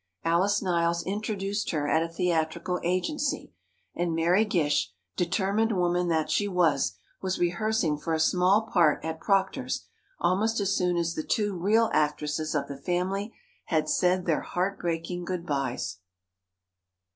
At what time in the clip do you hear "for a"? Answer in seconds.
7.99-8.19